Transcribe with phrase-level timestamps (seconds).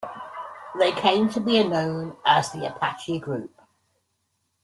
[0.79, 3.53] They came to be known as the Apache Group.